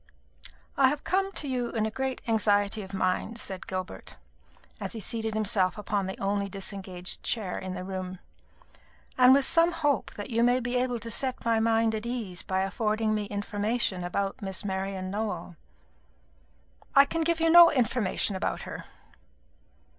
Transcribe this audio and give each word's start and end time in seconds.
"I 0.77 0.87
have 0.87 1.03
come 1.03 1.31
to 1.33 1.47
you 1.47 1.69
in 1.69 1.87
great 1.91 2.23
anxiety 2.27 2.81
of 2.81 2.91
mind," 2.91 3.37
said 3.39 3.67
Gilbert, 3.67 4.15
as 4.79 4.93
he 4.93 4.99
seated 4.99 5.35
himself 5.35 5.77
upon 5.77 6.07
the 6.07 6.17
only 6.17 6.49
disengaged 6.49 7.21
chair 7.21 7.55
in 7.55 7.75
the 7.75 7.83
room, 7.83 8.17
"and 9.15 9.31
with 9.31 9.45
some 9.45 9.71
hope 9.71 10.09
that 10.15 10.31
you 10.31 10.41
may 10.43 10.59
be 10.59 10.75
able 10.75 10.99
to 10.99 11.11
set 11.11 11.45
my 11.45 11.59
mind 11.59 11.93
at 11.93 12.07
ease 12.07 12.41
by 12.41 12.61
affording 12.61 13.13
me 13.13 13.25
information 13.25 14.03
about 14.03 14.41
Miss 14.41 14.65
Marian 14.65 15.11
Nowell." 15.11 15.55
"I 16.95 17.05
can 17.05 17.21
give 17.21 17.39
you 17.39 17.51
no 17.51 17.69
information 17.69 18.35
about 18.35 18.63
her." 18.63 18.85